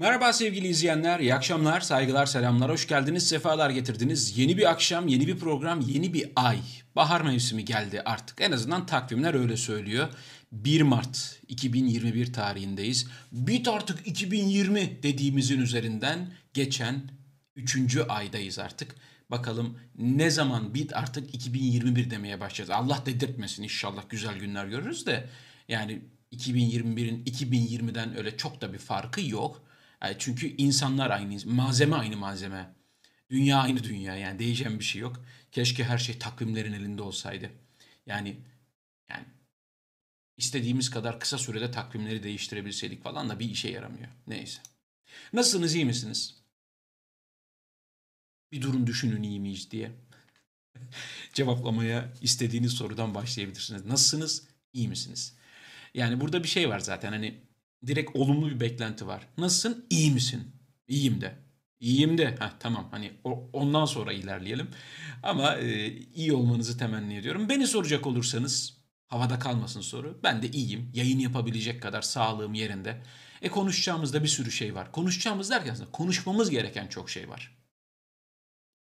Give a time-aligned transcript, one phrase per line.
[0.00, 4.38] Merhaba sevgili izleyenler, iyi akşamlar, saygılar, selamlar, hoş geldiniz, sefalar getirdiniz.
[4.38, 6.58] Yeni bir akşam, yeni bir program, yeni bir ay.
[6.96, 8.40] Bahar mevsimi geldi artık.
[8.40, 10.08] En azından takvimler öyle söylüyor.
[10.52, 13.06] 1 Mart 2021 tarihindeyiz.
[13.32, 17.10] Bit artık 2020 dediğimizin üzerinden geçen
[17.56, 17.96] 3.
[18.08, 18.94] aydayız artık.
[19.30, 22.70] Bakalım ne zaman bit artık 2021 demeye başlayacağız.
[22.70, 25.28] Allah dedirtmesin inşallah güzel günler görürüz de.
[25.68, 26.02] Yani
[26.32, 29.67] 2021'in 2020'den öyle çok da bir farkı yok.
[30.02, 32.74] Yani çünkü insanlar aynı, malzeme aynı malzeme.
[33.30, 35.24] Dünya aynı dünya yani değişen bir şey yok.
[35.52, 37.50] Keşke her şey takvimlerin elinde olsaydı.
[38.06, 38.36] Yani
[39.10, 39.24] yani
[40.36, 44.08] istediğimiz kadar kısa sürede takvimleri değiştirebilseydik falan da bir işe yaramıyor.
[44.26, 44.60] Neyse.
[45.32, 46.42] Nasılsınız iyi misiniz?
[48.52, 49.92] Bir durun düşünün iyi miyiz diye.
[51.32, 53.86] Cevaplamaya istediğiniz sorudan başlayabilirsiniz.
[53.86, 54.48] Nasılsınız?
[54.72, 55.36] İyi misiniz?
[55.94, 57.47] Yani burada bir şey var zaten hani
[57.86, 59.28] direkt olumlu bir beklenti var.
[59.38, 59.86] Nasılsın?
[59.90, 60.52] İyi misin?
[60.88, 61.38] İyiyim de.
[61.80, 62.26] İyiyim de.
[62.38, 64.68] Heh, tamam hani o, ondan sonra ilerleyelim.
[65.22, 67.48] Ama e, iyi olmanızı temenni ediyorum.
[67.48, 70.20] Beni soracak olursanız havada kalmasın soru.
[70.22, 70.90] Ben de iyiyim.
[70.94, 73.02] Yayın yapabilecek kadar sağlığım yerinde.
[73.42, 74.92] E konuşacağımızda bir sürü şey var.
[74.92, 77.58] Konuşacağımız derken aslında konuşmamız gereken çok şey var.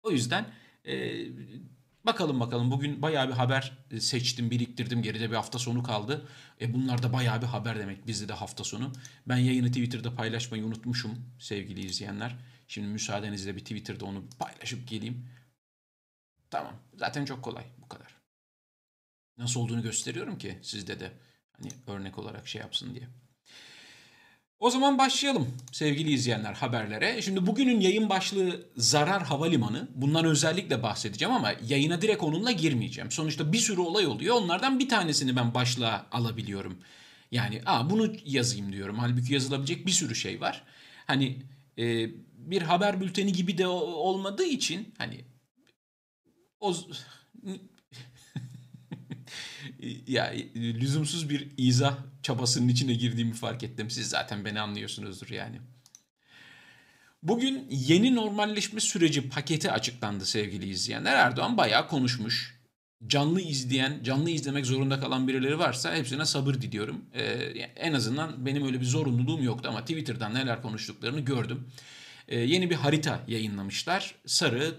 [0.04, 0.46] O yüzden
[0.86, 1.26] e,
[2.06, 5.02] Bakalım bakalım bugün bayağı bir haber e, seçtim, biriktirdim.
[5.02, 6.28] Geride bir hafta sonu kaldı.
[6.62, 8.92] E bunlar da bayağı bir haber demek bizde de hafta sonu.
[9.28, 12.36] Ben yayını Twitter'da paylaşmayı unutmuşum sevgili izleyenler.
[12.68, 15.30] Şimdi müsaadenizle bir Twitter'da onu paylaşıp geleyim.
[16.50, 16.74] Tamam.
[16.96, 18.16] Zaten çok kolay bu kadar.
[19.38, 21.12] Nasıl olduğunu gösteriyorum ki sizde de
[21.52, 23.08] hani örnek olarak şey yapsın diye.
[24.60, 27.22] O zaman başlayalım sevgili izleyenler haberlere.
[27.22, 29.88] Şimdi bugünün yayın başlığı zarar havalimanı.
[29.96, 33.12] Bundan özellikle bahsedeceğim ama yayına direkt onunla girmeyeceğim.
[33.12, 34.36] Sonuçta bir sürü olay oluyor.
[34.36, 36.78] Onlardan bir tanesini ben başlığa alabiliyorum.
[37.32, 39.00] Yani Aa, bunu yazayım diyorum.
[39.00, 40.64] Halbuki yazılabilecek bir sürü şey var.
[41.06, 41.42] Hani
[41.78, 45.26] e, bir haber bülteni gibi de olmadığı için hani
[46.60, 46.76] o
[50.08, 53.90] ya lüzumsuz bir izah çabasının içine girdiğimi fark ettim.
[53.90, 55.60] Siz zaten beni anlıyorsunuzdur yani.
[57.24, 61.16] Bugün yeni normalleşme süreci paketi açıklandı sevgili izleyenler.
[61.16, 62.60] Erdoğan bayağı konuşmuş.
[63.08, 67.06] Canlı izleyen, canlı izlemek zorunda kalan birileri varsa hepsine sabır diliyorum.
[67.14, 67.24] Ee,
[67.76, 71.68] en azından benim öyle bir zorunluluğum yoktu ama Twitter'dan neler konuştuklarını gördüm.
[72.28, 74.16] Ee, yeni bir harita yayınlamışlar.
[74.26, 74.76] Sarı,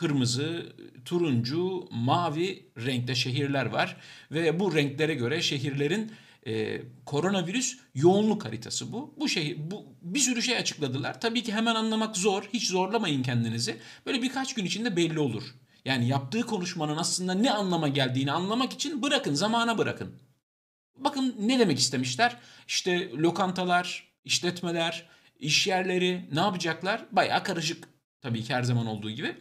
[0.00, 0.72] kırmızı,
[1.04, 3.96] turuncu, mavi renkte şehirler var
[4.30, 6.12] ve bu renklere göre şehirlerin
[6.46, 9.14] e, koronavirüs yoğunluk haritası bu.
[9.16, 11.20] Bu şehir bu bir sürü şey açıkladılar.
[11.20, 12.48] Tabii ki hemen anlamak zor.
[12.52, 13.76] Hiç zorlamayın kendinizi.
[14.06, 15.42] Böyle birkaç gün içinde belli olur.
[15.84, 20.14] Yani yaptığı konuşmanın aslında ne anlama geldiğini anlamak için bırakın, zamana bırakın.
[20.96, 22.36] Bakın ne demek istemişler?
[22.68, 25.06] İşte lokantalar, işletmeler,
[25.38, 27.06] iş yerleri ne yapacaklar?
[27.12, 27.88] Bayağı karışık
[28.20, 29.36] tabii ki her zaman olduğu gibi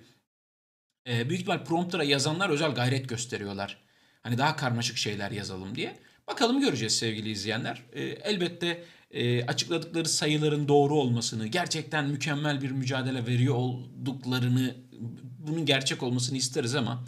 [1.10, 3.78] e, büyük ihtimal prompter'a yazanlar özel gayret gösteriyorlar.
[4.22, 6.00] Hani daha karmaşık şeyler yazalım diye.
[6.28, 7.84] Bakalım göreceğiz sevgili izleyenler.
[7.94, 14.76] E, elbette e, açıkladıkları sayıların doğru olmasını, gerçekten mükemmel bir mücadele veriyor olduklarını,
[15.40, 17.06] bunun gerçek olmasını isteriz ama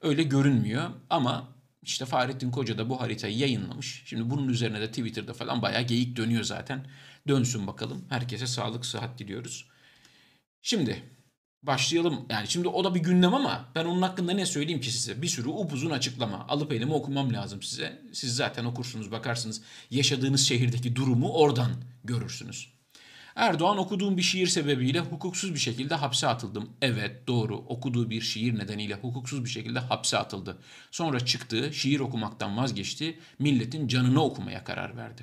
[0.00, 0.90] öyle görünmüyor.
[1.10, 1.48] Ama
[1.82, 4.02] işte Fahrettin Koca da bu haritayı yayınlamış.
[4.06, 6.86] Şimdi bunun üzerine de Twitter'da falan bayağı geyik dönüyor zaten.
[7.28, 8.04] Dönsün bakalım.
[8.08, 9.68] Herkese sağlık, sıhhat diliyoruz.
[10.62, 11.02] Şimdi
[11.62, 12.26] Başlayalım.
[12.30, 15.22] Yani şimdi o da bir gündem ama ben onun hakkında ne söyleyeyim ki size?
[15.22, 16.46] Bir sürü upuzun açıklama.
[16.48, 18.02] Alıp elime okumam lazım size.
[18.12, 19.62] Siz zaten okursunuz, bakarsınız.
[19.90, 21.70] Yaşadığınız şehirdeki durumu oradan
[22.04, 22.68] görürsünüz.
[23.36, 26.70] Erdoğan okuduğum bir şiir sebebiyle hukuksuz bir şekilde hapse atıldım.
[26.82, 30.58] Evet doğru okuduğu bir şiir nedeniyle hukuksuz bir şekilde hapse atıldı.
[30.90, 35.22] Sonra çıktı, şiir okumaktan vazgeçti, milletin canını okumaya karar verdi.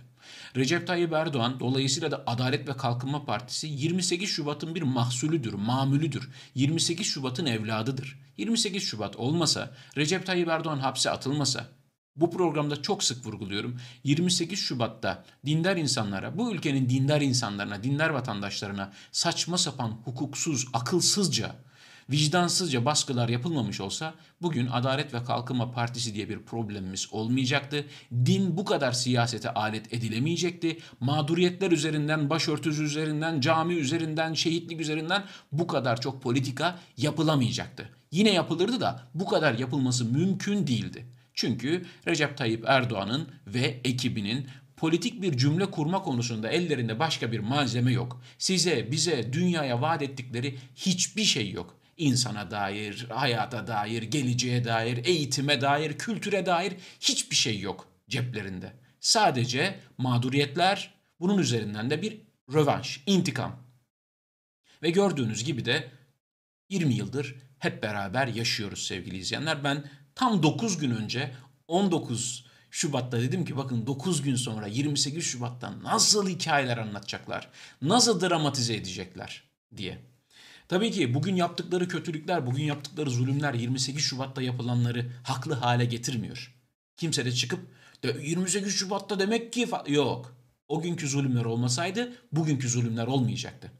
[0.56, 6.29] Recep Tayyip Erdoğan dolayısıyla da Adalet ve Kalkınma Partisi 28 Şubat'ın bir mahsulüdür, mamülüdür.
[6.56, 8.19] 28 Şubat'ın evladıdır.
[8.38, 11.68] 28 Şubat olmasa, Recep Tayyip Erdoğan hapse atılmasa,
[12.15, 13.79] bu programda çok sık vurguluyorum.
[14.03, 21.56] 28 Şubat'ta dindar insanlara, bu ülkenin dindar insanlarına, dindar vatandaşlarına saçma sapan, hukuksuz, akılsızca
[22.09, 27.86] vicdansızca baskılar yapılmamış olsa bugün Adalet ve Kalkınma Partisi diye bir problemimiz olmayacaktı.
[28.25, 30.77] Din bu kadar siyasete alet edilemeyecekti.
[31.00, 37.89] Mağduriyetler üzerinden, başörtüsü üzerinden, cami üzerinden, şehitlik üzerinden bu kadar çok politika yapılamayacaktı.
[38.12, 41.06] Yine yapılırdı da bu kadar yapılması mümkün değildi.
[41.33, 47.92] Çünkü Recep Tayyip Erdoğan'ın ve ekibinin politik bir cümle kurma konusunda ellerinde başka bir malzeme
[47.92, 48.21] yok.
[48.38, 55.61] Size, bize, dünyaya vaat ettikleri hiçbir şey yok insana dair, hayata dair, geleceğe dair, eğitime
[55.61, 58.73] dair, kültüre dair hiçbir şey yok ceplerinde.
[58.99, 62.21] Sadece mağduriyetler, bunun üzerinden de bir
[62.53, 63.59] Rövanş, intikam.
[64.83, 65.91] Ve gördüğünüz gibi de
[66.69, 69.63] 20 yıldır hep beraber yaşıyoruz sevgili izleyenler.
[69.63, 71.35] Ben tam 9 gün önce
[71.67, 77.49] 19 Şubat'ta dedim ki bakın 9 gün sonra 28 Şubat'ta nasıl hikayeler anlatacaklar,
[77.81, 79.44] nasıl dramatize edecekler
[79.77, 80.16] diye.
[80.67, 86.55] Tabii ki bugün yaptıkları kötülükler, bugün yaptıkları zulümler 28 Şubat'ta yapılanları haklı hale getirmiyor.
[86.97, 87.59] Kimse de çıkıp
[88.03, 90.37] de 28 Şubat'ta demek ki yok.
[90.67, 93.71] O günkü zulümler olmasaydı bugünkü zulümler olmayacaktı.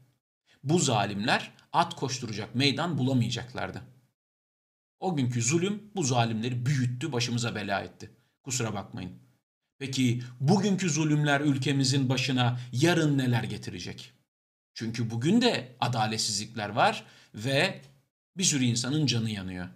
[0.64, 3.82] Bu zalimler at koşturacak meydan bulamayacaklardı.
[5.00, 8.12] O günkü zulüm bu zalimleri büyüttü, başımıza bela etti.
[8.44, 9.12] Kusura bakmayın.
[9.80, 14.17] Peki bugünkü zulümler ülkemizin başına yarın neler getirecek?
[14.78, 17.04] Çünkü bugün de adaletsizlikler var
[17.36, 17.82] ve
[18.38, 19.68] bir sürü insanın canı yanıyor.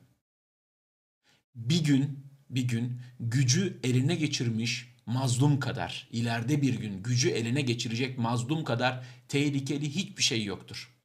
[1.55, 8.17] Bir gün, bir gün gücü eline geçirmiş mazlum kadar, ileride bir gün gücü eline geçirecek
[8.17, 10.95] mazlum kadar tehlikeli hiçbir şey yoktur.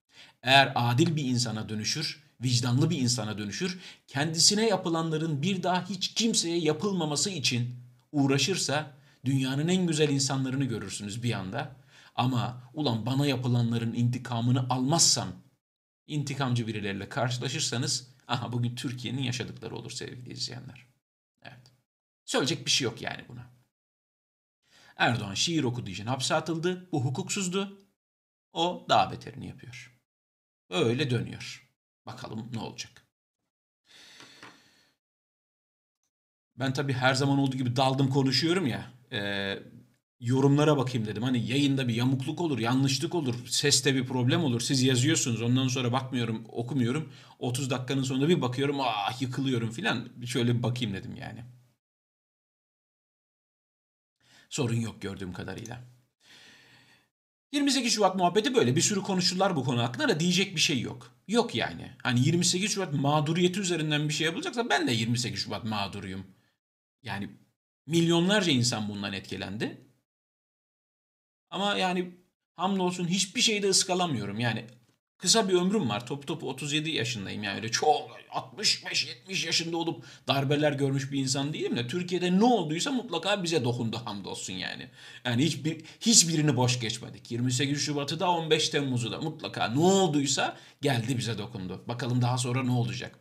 [0.43, 6.59] Eğer adil bir insana dönüşür, vicdanlı bir insana dönüşür, kendisine yapılanların bir daha hiç kimseye
[6.59, 7.77] yapılmaması için
[8.13, 8.93] uğraşırsa
[9.25, 11.86] dünyanın en güzel insanlarını görürsünüz bir anda.
[12.17, 15.29] Ama ulan bana yapılanların intikamını almazsam,
[16.07, 20.87] intikamcı birileriyle karşılaşırsanız, aha bugün Türkiye'nin yaşadıkları olur sevgili izleyenler.
[21.43, 21.73] Evet.
[22.25, 23.51] Söyleyecek bir şey yok yani buna.
[24.97, 26.89] Erdoğan şiir okuduğu için hapse atıldı.
[26.93, 27.79] Bu hukuksuzdu.
[28.53, 30.01] O daha beterini yapıyor.
[30.71, 31.71] Öyle dönüyor.
[32.07, 33.07] Bakalım ne olacak.
[36.57, 38.93] Ben tabii her zaman olduğu gibi daldım konuşuyorum ya.
[39.13, 39.59] E,
[40.21, 41.23] yorumlara bakayım dedim.
[41.23, 44.61] Hani yayında bir yamukluk olur, yanlışlık olur, seste bir problem olur.
[44.61, 45.43] Siz yazıyorsunuz.
[45.43, 47.13] Ondan sonra bakmıyorum, okumuyorum.
[47.39, 50.09] 30 dakikanın sonunda bir bakıyorum, ah yıkılıyorum filan.
[50.27, 51.45] Şöyle bir bakayım dedim yani.
[54.51, 55.85] Sorun yok gördüğüm kadarıyla.
[57.53, 58.77] 28 Şubat muhabbeti böyle.
[58.77, 61.17] Bir sürü konuşurlar bu konu hakkında da diyecek bir şey yok.
[61.29, 61.93] Yok yani.
[62.03, 66.27] Hani 28 Şubat mağduriyeti üzerinden bir şey yapılacaksa ben de 28 Şubat mağduruyum.
[67.03, 67.31] Yani
[67.87, 69.86] milyonlarca insan bundan etkilendi.
[71.51, 72.11] Ama yani
[72.57, 74.41] hamdolsun hiçbir şeyde ıskalamıyorum.
[74.41, 74.65] Yani
[75.19, 76.07] kısa bir ömrüm var.
[76.07, 81.77] Top topu 37 yaşındayım yani öyle çok 65-70 yaşında olup darbeler görmüş bir insan değilim
[81.77, 84.91] de Türkiye'de ne olduysa mutlaka bize dokundu hamdolsun yani.
[85.25, 87.31] Yani hiçbir, hiçbirini boş geçmedik.
[87.31, 91.85] 28 Şubat'ı da 15 Temmuz'u da mutlaka ne olduysa geldi bize dokundu.
[91.89, 93.19] Bakalım daha sonra ne olacak?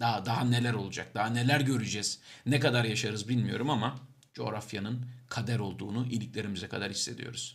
[0.00, 1.14] Daha daha neler olacak?
[1.14, 2.20] Daha neler göreceğiz?
[2.46, 3.98] Ne kadar yaşarız bilmiyorum ama
[4.34, 7.54] coğrafyanın kader olduğunu iliklerimize kadar hissediyoruz.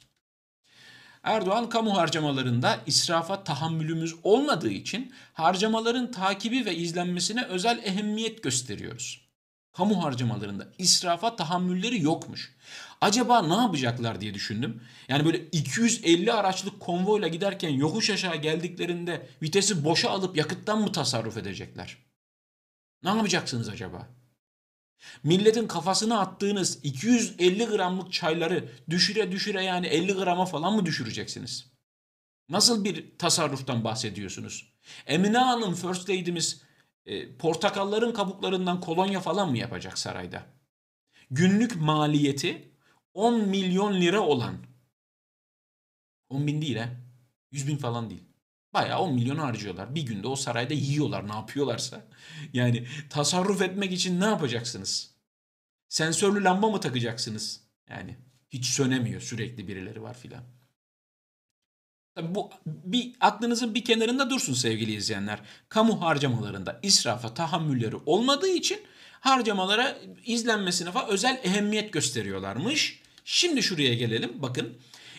[1.24, 9.28] Erdoğan kamu harcamalarında israfa tahammülümüz olmadığı için harcamaların takibi ve izlenmesine özel ehemmiyet gösteriyoruz.
[9.74, 12.56] Kamu harcamalarında israfa tahammülleri yokmuş.
[13.02, 14.82] Acaba ne yapacaklar diye düşündüm.
[15.08, 21.38] Yani böyle 250 araçlık konvoyla giderken yokuş aşağı geldiklerinde vitesi boşa alıp yakıttan mı tasarruf
[21.38, 21.98] edecekler?
[23.04, 24.17] Ne yapacaksınız acaba?
[25.24, 31.72] Milletin kafasına attığınız 250 gramlık çayları düşüre düşüre yani 50 grama falan mı düşüreceksiniz?
[32.50, 34.74] Nasıl bir tasarruftan bahsediyorsunuz?
[35.06, 36.62] Emine Hanım First Lady'miz
[37.06, 40.46] e, portakalların kabuklarından kolonya falan mı yapacak sarayda?
[41.32, 42.72] Günlük maliyeti
[43.14, 44.58] 10 milyon lira olan
[46.30, 46.90] 10 bin değil he.
[47.52, 48.27] 100 bin falan değil.
[48.78, 49.96] Bayağı 10 milyon harcıyorlar.
[49.96, 52.06] Bir günde o sarayda yiyorlar ne yapıyorlarsa.
[52.54, 55.12] Yani tasarruf etmek için ne yapacaksınız?
[55.90, 57.62] Sensörlü lamba mı takacaksınız?
[57.90, 58.18] Yani
[58.50, 60.44] hiç sönemiyor sürekli birileri var filan.
[62.16, 65.40] Tabii bu bir aklınızın bir kenarında dursun sevgili izleyenler.
[65.70, 68.80] Kamu harcamalarında israfa tahammülleri olmadığı için
[69.20, 73.02] harcamalara izlenmesine falan özel ehemmiyet gösteriyorlarmış.
[73.26, 74.42] Şimdi şuraya gelelim.
[74.42, 74.78] Bakın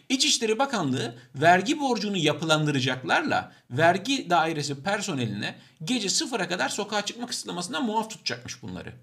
[0.09, 8.11] İçişleri Bakanlığı vergi borcunu yapılandıracaklarla vergi dairesi personeline gece sıfıra kadar sokağa çıkma kısıtlamasından muaf
[8.11, 8.95] tutacakmış bunları.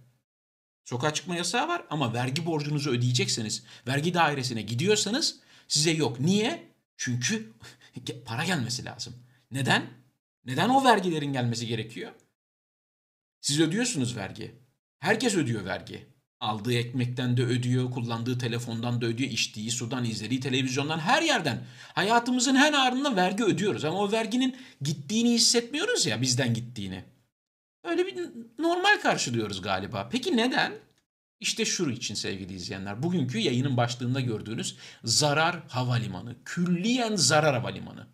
[0.83, 6.19] Sokağa çıkma yasağı var ama vergi borcunuzu ödeyecekseniz, vergi dairesine gidiyorsanız size yok.
[6.19, 6.71] Niye?
[6.97, 7.53] Çünkü
[8.25, 9.13] para gelmesi lazım.
[9.51, 9.85] Neden?
[10.45, 12.11] Neden o vergilerin gelmesi gerekiyor?
[13.41, 14.55] Siz ödüyorsunuz vergi.
[14.99, 16.14] Herkes ödüyor vergi.
[16.45, 21.63] Aldığı ekmekten de ödüyor, kullandığı telefondan da ödüyor, içtiği sudan, izlediği televizyondan her yerden.
[21.93, 27.03] Hayatımızın her anında vergi ödüyoruz ama o verginin gittiğini hissetmiyoruz ya bizden gittiğini.
[27.83, 28.15] Öyle bir
[28.59, 30.09] normal karşılıyoruz galiba.
[30.11, 30.73] Peki neden?
[31.39, 33.03] İşte şu için sevgili izleyenler.
[33.03, 36.35] Bugünkü yayının başlığında gördüğünüz zarar havalimanı.
[36.45, 38.07] Külliyen zarar havalimanı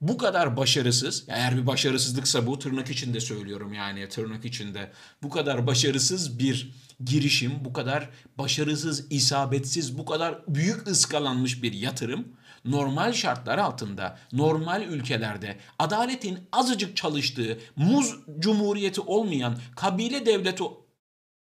[0.00, 5.66] bu kadar başarısız, eğer bir başarısızlıksa bu tırnak içinde söylüyorum yani tırnak içinde bu kadar
[5.66, 6.72] başarısız bir
[7.04, 12.28] girişim, bu kadar başarısız, isabetsiz, bu kadar büyük ıskalanmış bir yatırım
[12.64, 20.64] normal şartlar altında, normal ülkelerde adaletin azıcık çalıştığı, muz cumhuriyeti olmayan kabile devleti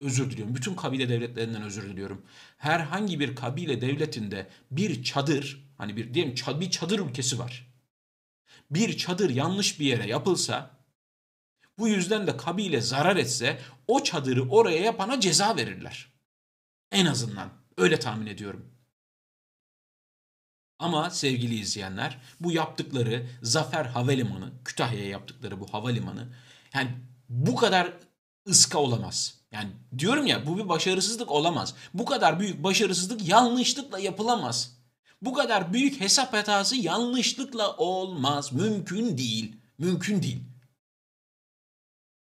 [0.01, 0.55] özür diliyorum.
[0.55, 2.25] Bütün kabile devletlerinden özür diliyorum.
[2.57, 7.69] Herhangi bir kabile devletinde bir çadır, hani bir diyelim bir çadır ülkesi var.
[8.71, 10.78] Bir çadır yanlış bir yere yapılsa,
[11.79, 16.13] bu yüzden de kabile zarar etse o çadırı oraya yapana ceza verirler.
[16.91, 18.65] En azından öyle tahmin ediyorum.
[20.79, 26.27] Ama sevgili izleyenler bu yaptıkları Zafer Havalimanı, Kütahya'ya yaptıkları bu havalimanı
[26.73, 26.91] yani
[27.29, 27.93] bu kadar
[28.49, 29.39] ıska olamaz.
[29.51, 31.75] Yani diyorum ya bu bir başarısızlık olamaz.
[31.93, 34.79] Bu kadar büyük başarısızlık yanlışlıkla yapılamaz.
[35.21, 38.53] Bu kadar büyük hesap hatası yanlışlıkla olmaz.
[38.53, 39.55] Mümkün değil.
[39.77, 40.48] Mümkün değil.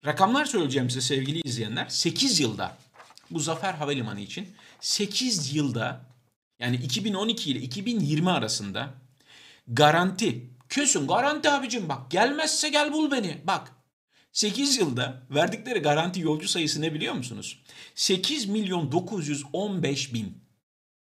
[0.06, 1.86] Rakamlar söyleyeceğim size sevgili izleyenler.
[1.88, 2.76] 8 yılda
[3.30, 4.48] bu Zafer Havalimanı için
[4.80, 6.00] 8 yılda
[6.58, 8.94] yani 2012 ile 2020 arasında
[9.68, 13.72] garanti kesin garanti abicim bak gelmezse gel bul beni bak
[14.32, 17.62] 8 yılda verdikleri garanti yolcu sayısı ne biliyor musunuz?
[17.94, 20.38] 8 milyon 915 bin.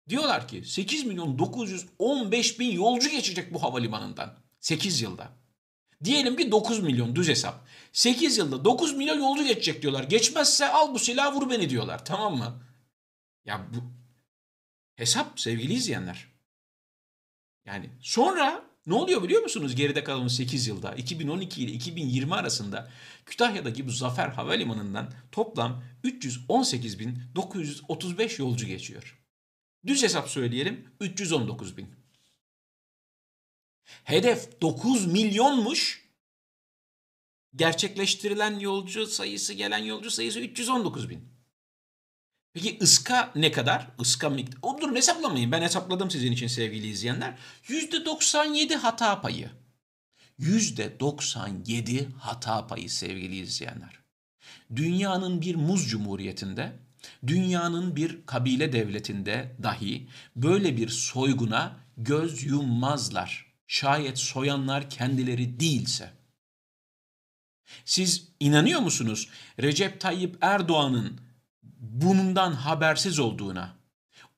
[0.09, 4.38] Diyorlar ki 8 milyon 915 bin yolcu geçecek bu havalimanından.
[4.61, 5.39] 8 yılda.
[6.04, 7.66] Diyelim ki 9 milyon düz hesap.
[7.92, 10.04] 8 yılda 9 milyon yolcu geçecek diyorlar.
[10.04, 12.04] Geçmezse al bu silahı vur beni diyorlar.
[12.04, 12.62] Tamam mı?
[13.45, 13.78] Ya bu
[14.97, 16.26] hesap sevgili izleyenler.
[17.66, 22.90] Yani sonra ne oluyor biliyor musunuz geride kalan 8 yılda 2012 ile 2020 arasında
[23.26, 29.21] Kütahya'daki bu Zafer Havalimanı'ndan toplam 318.935 yolcu geçiyor.
[29.87, 32.00] Düz hesap söyleyelim 319 bin.
[34.04, 36.11] Hedef 9 milyonmuş.
[37.56, 41.30] Gerçekleştirilen yolcu sayısı, gelen yolcu sayısı 319 bin.
[42.52, 43.90] Peki ıska ne kadar?
[44.00, 44.59] Iska miktar.
[44.62, 45.52] O durun hesaplamayın.
[45.52, 47.38] Ben hesapladım sizin için sevgili izleyenler.
[47.68, 49.50] %97 hata payı.
[50.40, 53.99] %97 hata payı sevgili izleyenler.
[54.76, 56.73] Dünyanın bir muz cumhuriyetinde,
[57.26, 63.50] dünyanın bir kabile devletinde dahi böyle bir soyguna göz yummazlar.
[63.71, 66.11] Şayet soyanlar kendileri değilse.
[67.85, 69.29] Siz inanıyor musunuz
[69.62, 71.21] Recep Tayyip Erdoğan'ın
[71.79, 73.77] bundan habersiz olduğuna,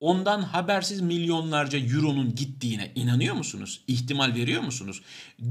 [0.00, 3.84] ondan habersiz milyonlarca euronun gittiğine inanıyor musunuz?
[3.86, 5.02] İhtimal veriyor musunuz?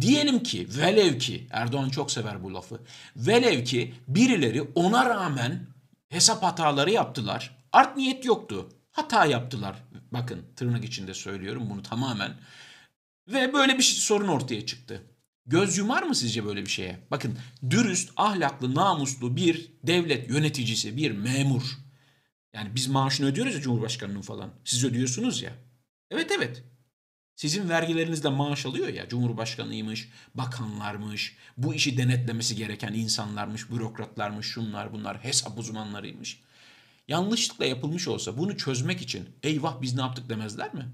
[0.02, 2.82] Diyelim ki, velev ki, Erdoğan çok sever bu lafı,
[3.16, 5.68] velev ki birileri ona rağmen
[6.10, 7.58] hesap hataları yaptılar.
[7.74, 8.70] Art niyet yoktu.
[8.92, 9.76] Hata yaptılar.
[10.12, 12.38] Bakın tırnak içinde söylüyorum bunu tamamen.
[13.34, 15.04] Ve böyle bir sorun ortaya çıktı.
[15.46, 17.00] Göz yumar mı sizce böyle bir şeye?
[17.12, 17.38] Bakın
[17.70, 21.64] dürüst, ahlaklı, namuslu bir devlet yöneticisi, bir memur.
[22.54, 24.50] Yani biz maaşını ödüyoruz ya Cumhurbaşkanı'nın falan.
[24.66, 25.54] Siz ödüyorsunuz ya.
[26.12, 26.64] Evet evet.
[27.36, 35.24] Sizin vergilerinizde maaş alıyor ya Cumhurbaşkanıymış, bakanlarmış, bu işi denetlemesi gereken insanlarmış, bürokratlarmış, şunlar bunlar,
[35.24, 36.42] hesap uzmanlarıymış.
[37.08, 40.86] Yanlışlıkla yapılmış olsa bunu çözmek için eyvah biz ne yaptık demezler mi?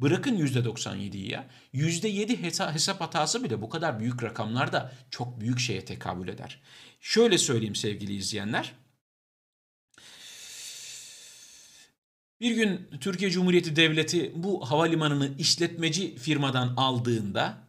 [0.00, 1.48] Bırakın %97'yi ya.
[1.74, 2.42] %7
[2.72, 6.60] hesap hatası bile bu kadar büyük rakamlarda çok büyük şeye tekabül eder.
[7.00, 8.72] Şöyle söyleyeyim sevgili izleyenler.
[12.40, 17.68] Bir gün Türkiye Cumhuriyeti Devleti bu havalimanını işletmeci firmadan aldığında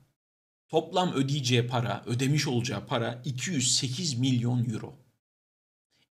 [0.67, 4.97] toplam ödeyeceği para, ödemiş olacağı para 208 milyon euro.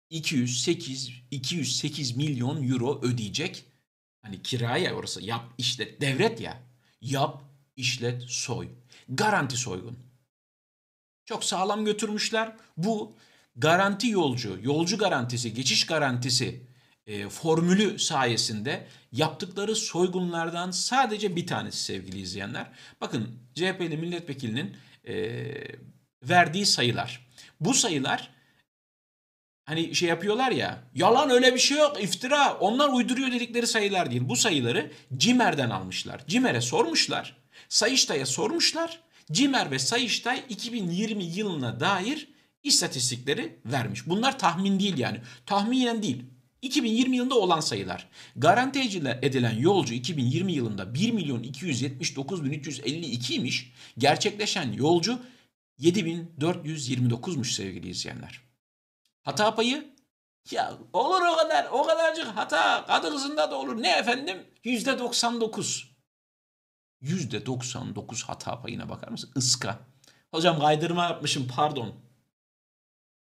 [0.10, 3.66] 208 208 milyon euro ödeyecek
[4.22, 6.58] Hani kiraya orası yap işlet devret ya.
[7.02, 7.44] Yap
[7.76, 8.70] işlet soy.
[9.10, 10.00] Garanti soygun.
[11.26, 12.56] Çok sağlam götürmüşler.
[12.78, 13.16] Bu
[13.56, 16.64] garanti yolcu, yolcu garantisi, geçiş garantisi
[17.08, 22.72] e, formülü sayesinde yaptıkları soygunlardan sadece bir tanesi sevgili izleyenler.
[23.02, 25.46] Bakın CHP'li milletvekilinin e,
[26.24, 27.28] verdiği sayılar.
[27.60, 28.32] Bu sayılar
[29.70, 34.22] hani şey yapıyorlar ya yalan öyle bir şey yok iftira onlar uyduruyor dedikleri sayılar değil.
[34.26, 36.24] Bu sayıları Cimer'den almışlar.
[36.28, 37.38] Cimer'e sormuşlar.
[37.70, 39.00] Sayıştay'a sormuşlar.
[39.32, 42.28] Cimer ve Sayıştay 2020 yılına dair
[42.64, 44.08] istatistikleri vermiş.
[44.08, 45.22] Bunlar tahmin değil yani.
[45.46, 46.24] Tahminen değil.
[46.62, 48.08] 2020 yılında olan sayılar.
[48.36, 48.80] Garanti
[49.22, 53.72] edilen yolcu 2020 yılında 1 milyon 279 bin 352 imiş.
[53.98, 55.20] Gerçekleşen yolcu
[55.80, 58.49] 7429'muş sevgili izleyenler.
[59.30, 59.96] Hata payı
[60.52, 63.82] ya olur o kadar o kadarcık hata kadı kızında da olur.
[63.82, 64.48] Ne efendim?
[64.64, 65.96] Yüzde 99.
[67.02, 69.32] Yüzde 99 hata payına bakar mısın?
[69.36, 69.80] Iska.
[70.32, 71.96] Hocam kaydırma yapmışım pardon.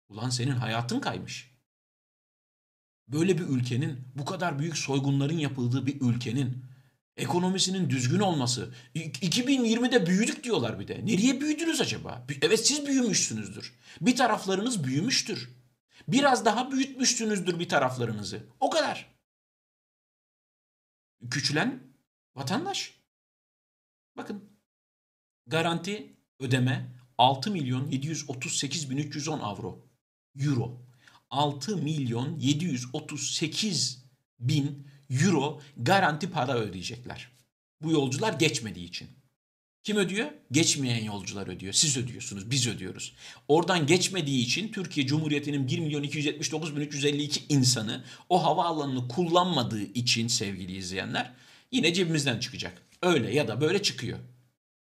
[0.09, 1.51] Ulan senin hayatın kaymış.
[3.07, 6.65] Böyle bir ülkenin bu kadar büyük soygunların yapıldığı bir ülkenin
[7.17, 8.73] Ekonomisinin düzgün olması.
[8.95, 11.05] İ- 2020'de büyüdük diyorlar bir de.
[11.05, 12.25] Nereye büyüdünüz acaba?
[12.41, 13.73] Evet siz büyümüşsünüzdür.
[14.01, 15.60] Bir taraflarınız büyümüştür.
[16.07, 18.43] Biraz daha büyütmüşsünüzdür bir taraflarınızı.
[18.59, 19.15] O kadar.
[21.29, 21.83] Küçülen
[22.35, 23.01] vatandaş.
[24.17, 24.49] Bakın
[25.47, 29.87] garanti ödeme 6 milyon 738 bin 310 avro.
[30.35, 30.81] Euro.
[31.29, 34.05] 6 milyon 738
[34.39, 37.31] bin euro garanti para ödeyecekler.
[37.81, 39.20] Bu yolcular geçmediği için.
[39.83, 40.31] Kim ödüyor?
[40.51, 41.73] Geçmeyen yolcular ödüyor.
[41.73, 43.13] Siz ödüyorsunuz, biz ödüyoruz.
[43.47, 50.27] Oradan geçmediği için Türkiye Cumhuriyeti'nin 1 milyon 279 bin 352 insanı o havaalanını kullanmadığı için
[50.27, 51.33] sevgili izleyenler
[51.71, 52.81] yine cebimizden çıkacak.
[53.01, 54.19] Öyle ya da böyle çıkıyor.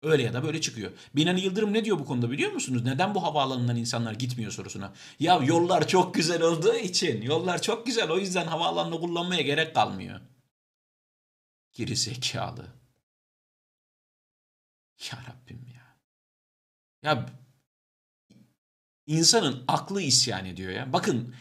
[0.02, 0.92] Öyle ya da böyle çıkıyor.
[1.14, 2.84] Binali Yıldırım ne diyor bu konuda biliyor musunuz?
[2.84, 4.92] Neden bu havaalanından insanlar gitmiyor sorusuna.
[5.20, 7.22] Ya yollar çok güzel olduğu için.
[7.22, 10.20] Yollar çok güzel o yüzden havaalanını kullanmaya gerek kalmıyor.
[11.72, 12.66] Geri zekalı.
[15.12, 15.96] Ya Rabbim ya.
[17.02, 17.26] Ya
[19.06, 20.92] insanın aklı isyan ediyor ya.
[20.92, 21.34] Bakın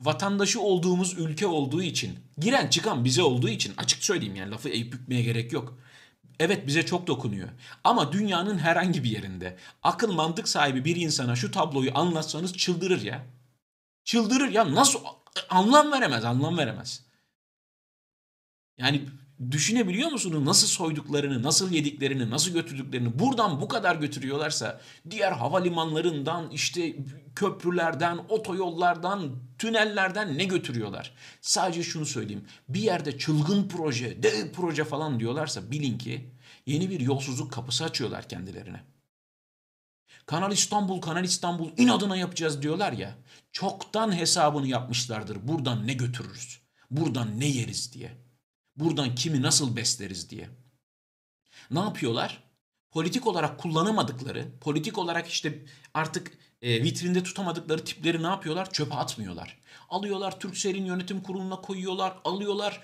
[0.00, 4.92] vatandaşı olduğumuz ülke olduğu için, giren çıkan bize olduğu için açık söyleyeyim yani lafı eğip
[4.92, 5.78] bükmeye gerek yok.
[6.38, 7.48] Evet bize çok dokunuyor.
[7.84, 13.26] Ama dünyanın herhangi bir yerinde akıl mantık sahibi bir insana şu tabloyu anlatsanız çıldırır ya.
[14.04, 15.00] Çıldırır ya nasıl
[15.48, 17.04] anlam veremez, anlam veremez.
[18.78, 19.08] Yani
[19.50, 24.80] düşünebiliyor musunuz nasıl soyduklarını, nasıl yediklerini, nasıl götürdüklerini buradan bu kadar götürüyorlarsa
[25.10, 26.96] diğer havalimanlarından işte
[27.34, 31.14] köprülerden, otoyollardan, tünellerden ne götürüyorlar?
[31.40, 32.44] Sadece şunu söyleyeyim.
[32.68, 36.30] Bir yerde çılgın proje, dev proje falan diyorlarsa bilin ki
[36.66, 38.80] yeni bir yolsuzluk kapısı açıyorlar kendilerine.
[40.26, 43.14] Kanal İstanbul, Kanal İstanbul inadına yapacağız diyorlar ya.
[43.52, 45.48] Çoktan hesabını yapmışlardır.
[45.48, 46.60] Buradan ne götürürüz?
[46.90, 48.19] Buradan ne yeriz diye.
[48.80, 50.48] Buradan kimi nasıl besleriz diye.
[51.70, 52.42] Ne yapıyorlar?
[52.90, 55.64] Politik olarak kullanamadıkları, politik olarak işte
[55.94, 58.72] artık e, vitrinde tutamadıkları tipleri ne yapıyorlar?
[58.72, 59.58] Çöpe atmıyorlar.
[59.88, 62.82] Alıyorlar Turkcell'in yönetim kuruluna koyuyorlar, alıyorlar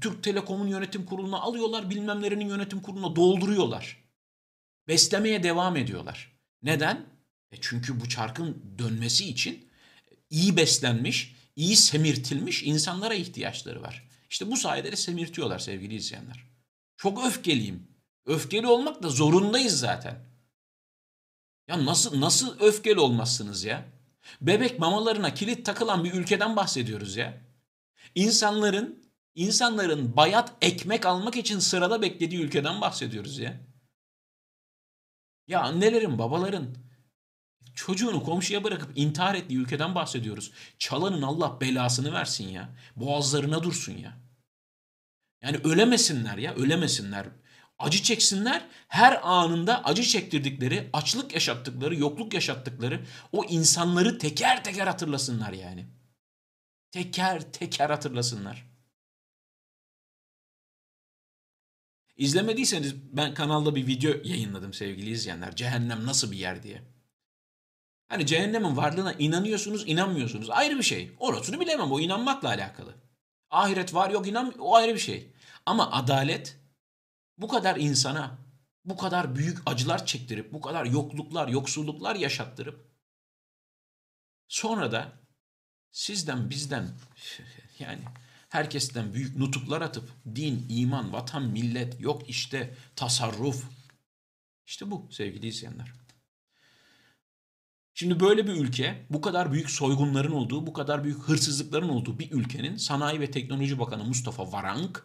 [0.00, 4.04] Türk Telekom'un yönetim kuruluna alıyorlar, bilmem nerenin yönetim kuruluna dolduruyorlar.
[4.88, 6.32] Beslemeye devam ediyorlar.
[6.62, 7.06] Neden?
[7.52, 9.68] E çünkü bu çarkın dönmesi için
[10.30, 14.08] iyi beslenmiş, iyi semirtilmiş insanlara ihtiyaçları var.
[14.36, 16.44] İşte bu sayede de semirtiyorlar sevgili izleyenler.
[16.96, 17.88] Çok öfkeliyim.
[18.26, 20.24] Öfkeli olmak da zorundayız zaten.
[21.68, 23.84] Ya nasıl nasıl öfkeli olmazsınız ya?
[24.40, 27.40] Bebek mamalarına kilit takılan bir ülkeden bahsediyoruz ya.
[28.14, 33.60] İnsanların insanların bayat ekmek almak için sırada beklediği ülkeden bahsediyoruz ya.
[35.48, 36.76] Ya annelerin, babaların
[37.74, 40.52] çocuğunu komşuya bırakıp intihar ettiği ülkeden bahsediyoruz.
[40.78, 42.68] Çalanın Allah belasını versin ya.
[42.96, 44.25] Boğazlarına dursun ya.
[45.46, 47.26] Yani ölemesinler ya, ölemesinler.
[47.78, 48.66] Acı çeksinler.
[48.88, 55.86] Her anında acı çektirdikleri, açlık yaşattıkları, yokluk yaşattıkları o insanları teker teker hatırlasınlar yani.
[56.90, 58.66] Teker teker hatırlasınlar.
[62.16, 65.56] İzlemediyseniz ben kanalda bir video yayınladım sevgili izleyenler.
[65.56, 66.82] Cehennem nasıl bir yer diye.
[68.08, 70.50] Hani cehennemin varlığına inanıyorsunuz, inanmıyorsunuz.
[70.50, 71.12] Ayrı bir şey.
[71.18, 71.92] Orasını bilemem.
[71.92, 72.94] O inanmakla alakalı.
[73.50, 75.32] Ahiret var yok inan o ayrı bir şey.
[75.66, 76.56] Ama adalet
[77.38, 78.38] bu kadar insana
[78.84, 82.90] bu kadar büyük acılar çektirip bu kadar yokluklar, yoksulluklar yaşattırıp
[84.48, 85.12] sonra da
[85.92, 86.88] sizden bizden
[87.78, 88.02] yani
[88.48, 93.64] herkesten büyük nutuklar atıp din, iman, vatan, millet yok işte tasarruf.
[94.66, 95.92] İşte bu sevgili izleyenler.
[97.94, 102.30] Şimdi böyle bir ülke, bu kadar büyük soygunların olduğu, bu kadar büyük hırsızlıkların olduğu bir
[102.30, 105.04] ülkenin Sanayi ve Teknoloji Bakanı Mustafa Varank,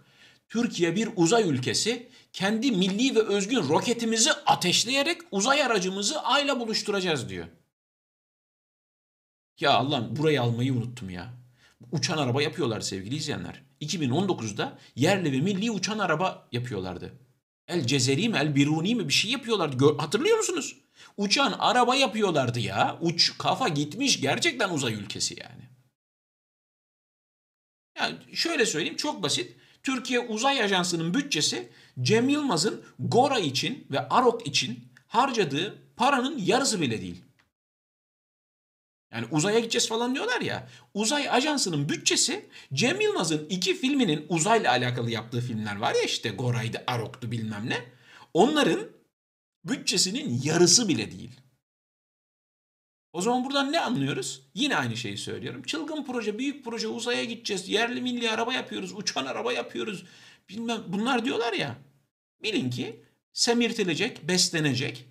[0.52, 7.48] Türkiye bir uzay ülkesi, kendi milli ve özgün roketimizi ateşleyerek uzay aracımızı ayla buluşturacağız diyor.
[9.60, 11.34] Ya Allah burayı almayı unuttum ya.
[11.92, 13.62] Uçan araba yapıyorlar sevgili izleyenler.
[13.82, 17.14] 2019'da yerli ve milli uçan araba yapıyorlardı.
[17.68, 19.78] El Cezeri mi El Biruni mi bir şey yapıyorlardı.
[19.78, 20.78] Gör, hatırlıyor musunuz?
[21.18, 22.98] Uçan araba yapıyorlardı ya.
[23.02, 25.64] Uç kafa gitmiş gerçekten uzay ülkesi yani.
[27.98, 29.61] Yani şöyle söyleyeyim çok basit.
[29.84, 31.70] Türkiye Uzay Ajansı'nın bütçesi
[32.02, 37.22] Cem Yılmaz'ın Gora için ve Arok için harcadığı paranın yarısı bile değil.
[39.12, 40.68] Yani uzaya gideceğiz falan diyorlar ya.
[40.94, 46.84] Uzay Ajansı'nın bütçesi Cem Yılmaz'ın iki filminin uzayla alakalı yaptığı filmler var ya işte Gora'ydı,
[46.88, 47.78] Arok'tu bilmem ne.
[48.34, 48.80] Onların
[49.66, 51.32] bütçesinin yarısı bile değil.
[53.14, 54.42] O zaman buradan ne anlıyoruz?
[54.54, 55.64] Yine aynı şeyi söylüyorum.
[55.64, 57.70] Çılgın proje, büyük proje, uzaya gideceğiz.
[57.70, 60.06] Yerli milli araba yapıyoruz, uçan araba yapıyoruz.
[60.50, 61.78] Bilmem bunlar diyorlar ya.
[62.44, 65.06] Bilin ki semirtilecek, beslenecek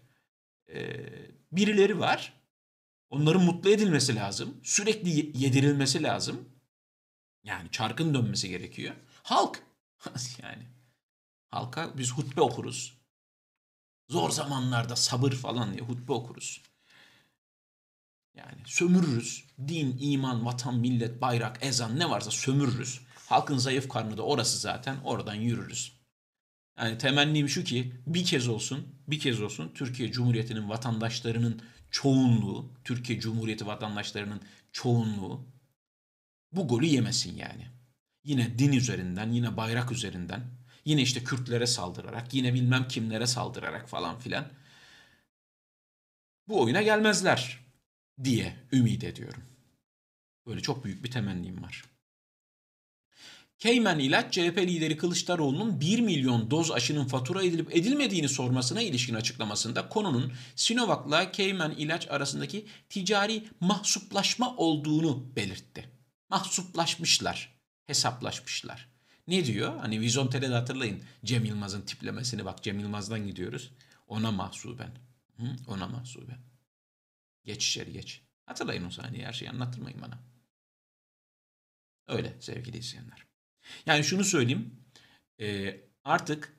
[0.68, 1.06] e,
[1.52, 2.32] birileri var.
[3.10, 4.60] Onların mutlu edilmesi lazım.
[4.62, 6.48] Sürekli yedirilmesi lazım.
[7.44, 8.94] Yani çarkın dönmesi gerekiyor.
[9.22, 9.62] Halk
[10.42, 10.62] yani
[11.48, 13.00] halka biz hutbe okuruz.
[14.08, 16.62] Zor zamanlarda sabır falan diye hutbe okuruz.
[18.36, 19.44] Yani sömürürüz.
[19.68, 23.00] Din, iman, vatan, millet, bayrak, ezan ne varsa sömürürüz.
[23.28, 24.96] Halkın zayıf karnı da orası zaten.
[25.04, 26.00] Oradan yürürüz.
[26.78, 33.20] Yani temennim şu ki bir kez olsun, bir kez olsun Türkiye Cumhuriyeti'nin vatandaşlarının çoğunluğu, Türkiye
[33.20, 34.40] Cumhuriyeti vatandaşlarının
[34.72, 35.46] çoğunluğu
[36.52, 37.66] bu golü yemesin yani.
[38.24, 40.42] Yine din üzerinden, yine bayrak üzerinden,
[40.84, 44.48] yine işte Kürtlere saldırarak, yine bilmem kimlere saldırarak falan filan
[46.48, 47.58] bu oyuna gelmezler
[48.24, 49.42] diye ümit ediyorum.
[50.46, 51.84] Böyle çok büyük bir temennim var.
[53.60, 59.88] Cayman ilaç CHP lideri Kılıçdaroğlu'nun 1 milyon doz aşının fatura edilip edilmediğini sormasına ilişkin açıklamasında
[59.88, 65.88] konunun Sinovac'la Cayman ilaç arasındaki ticari mahsuplaşma olduğunu belirtti.
[66.28, 67.54] Mahsuplaşmışlar,
[67.86, 68.88] hesaplaşmışlar.
[69.28, 69.78] Ne diyor?
[69.78, 73.70] Hani Vizontele'de hatırlayın Cem Yılmaz'ın tiplemesini bak Cem Yılmaz'dan gidiyoruz.
[74.08, 74.90] Ona mahsuben.
[75.36, 75.56] Hı?
[75.68, 76.49] Ona mahsuben.
[77.44, 78.22] Geç içeri geç.
[78.46, 80.18] Hatırlayın o saniye her şeyi anlattırmayın bana.
[82.08, 83.26] Öyle sevgili izleyenler.
[83.86, 84.84] Yani şunu söyleyeyim.
[85.40, 86.56] E, artık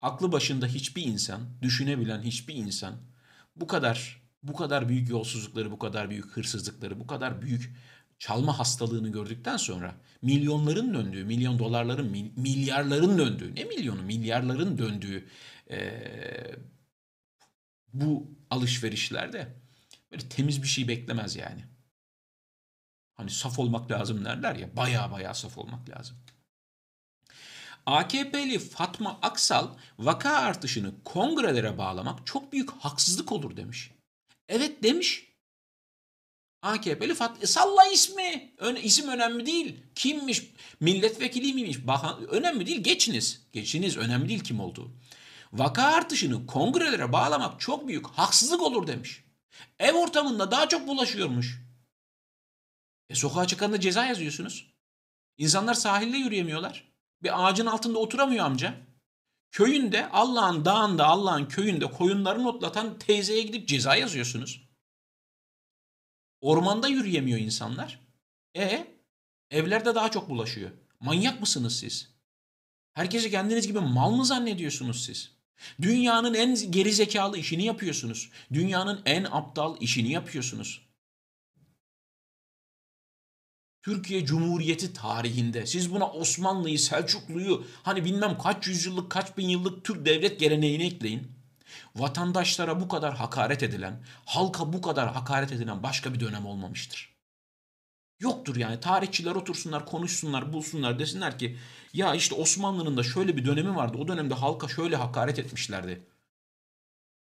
[0.00, 3.02] aklı başında hiçbir insan, düşünebilen hiçbir insan
[3.56, 7.76] bu kadar bu kadar büyük yolsuzlukları, bu kadar büyük hırsızlıkları, bu kadar büyük
[8.18, 15.28] çalma hastalığını gördükten sonra milyonların döndüğü, milyon dolarların, milyarların döndüğü, ne milyonu, milyarların döndüğü
[15.70, 15.90] e,
[17.92, 19.60] bu alışverişlerde
[20.12, 21.64] böyle temiz bir şey beklemez yani.
[23.14, 24.76] Hani saf olmak lazım derler ya.
[24.76, 26.16] Baya baya saf olmak lazım.
[27.86, 29.68] AKP'li Fatma Aksal
[29.98, 33.90] vaka artışını kongrelere bağlamak çok büyük haksızlık olur demiş.
[34.48, 35.26] Evet demiş.
[36.62, 38.54] AKP'li Fatma salla ismi.
[38.58, 39.82] Ön, isim önemli değil.
[39.94, 40.42] Kimmiş?
[40.80, 41.86] Milletvekili miymiş?
[41.86, 42.82] Bakan, önemli değil.
[42.82, 43.46] Geçiniz.
[43.52, 43.96] Geçiniz.
[43.96, 44.92] Önemli değil kim olduğu.
[45.52, 49.24] Vaka artışını kongrelere bağlamak çok büyük haksızlık olur demiş.
[49.78, 51.60] Ev ortamında daha çok bulaşıyormuş.
[53.08, 54.74] E sokağa çıkanda ceza yazıyorsunuz.
[55.38, 56.92] İnsanlar sahilde yürüyemiyorlar.
[57.22, 58.74] Bir ağacın altında oturamıyor amca.
[59.50, 64.70] Köyünde Allah'ın dağında Allah'ın köyünde koyunlarını otlatan teyzeye gidip ceza yazıyorsunuz.
[66.40, 68.00] Ormanda yürüyemiyor insanlar.
[68.56, 68.86] E
[69.50, 70.70] evlerde daha çok bulaşıyor.
[71.00, 72.10] Manyak mısınız siz?
[72.92, 75.39] Herkesi kendiniz gibi mal mı zannediyorsunuz siz?
[75.82, 78.30] Dünyanın en geri zekalı işini yapıyorsunuz.
[78.52, 80.90] Dünyanın en aptal işini yapıyorsunuz.
[83.82, 90.06] Türkiye Cumhuriyeti tarihinde siz buna Osmanlı'yı, Selçuklu'yu hani bilmem kaç yüzyıllık, kaç bin yıllık Türk
[90.06, 91.32] devlet geleneğini ekleyin.
[91.96, 97.19] Vatandaşlara bu kadar hakaret edilen, halka bu kadar hakaret edilen başka bir dönem olmamıştır.
[98.20, 101.58] Yoktur yani tarihçiler otursunlar, konuşsunlar, bulsunlar desinler ki
[101.92, 103.98] ya işte Osmanlı'nın da şöyle bir dönemi vardı.
[103.98, 106.02] O dönemde halka şöyle hakaret etmişlerdi.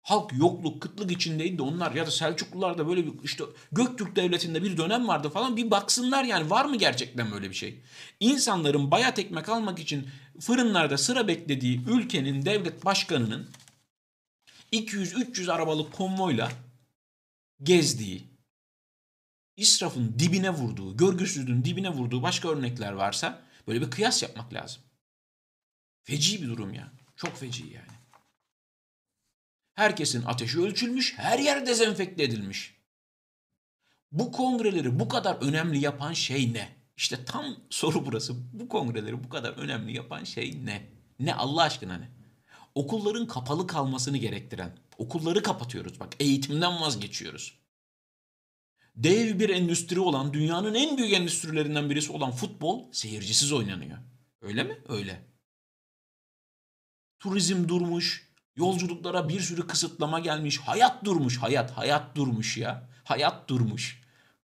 [0.02, 4.64] Halk yokluk, kıtlık içindeydi de onlar ya da Selçuklular da böyle bir işte Göktürk Devleti'nde
[4.64, 7.80] bir dönem vardı falan bir baksınlar yani var mı gerçekten böyle bir şey?
[8.20, 10.08] İnsanların bayat ekmek almak için
[10.40, 13.50] fırınlarda sıra beklediği ülkenin devlet başkanının
[14.74, 16.52] 200-300 arabalık konvoyla
[17.64, 18.29] gezdiği,
[19.60, 24.82] israfın dibine vurduğu, görgüsüzlüğün dibine vurduğu başka örnekler varsa böyle bir kıyas yapmak lazım.
[26.04, 26.92] Feci bir durum ya.
[27.16, 28.00] Çok feci yani.
[29.74, 32.76] Herkesin ateşi ölçülmüş, her yer dezenfekte edilmiş.
[34.12, 36.70] Bu kongreleri bu kadar önemli yapan şey ne?
[36.98, 38.34] İşte tam soru burası.
[38.54, 40.90] Bu kongreleri bu kadar önemli yapan şey ne?
[41.20, 42.10] Ne Allah aşkına ne?
[42.76, 44.78] Okulların kapalı kalmasını gerektiren.
[44.98, 46.14] Okulları kapatıyoruz bak.
[46.20, 47.60] Eğitimden vazgeçiyoruz.
[49.04, 53.98] Dev bir endüstri olan, dünyanın en büyük endüstrilerinden birisi olan futbol seyircisiz oynanıyor.
[54.42, 54.80] Öyle mi?
[54.88, 55.26] Öyle.
[57.20, 60.58] Turizm durmuş, Yolculuklara bir sürü kısıtlama gelmiş.
[60.58, 61.38] Hayat durmuş.
[61.38, 62.90] Hayat, hayat durmuş ya.
[63.04, 64.02] Hayat durmuş.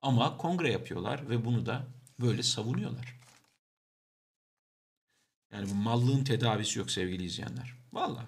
[0.01, 1.88] Ama kongre yapıyorlar ve bunu da
[2.19, 3.19] böyle savunuyorlar.
[5.51, 7.73] Yani bu mallığın tedavisi yok sevgili izleyenler.
[7.93, 8.25] Valla.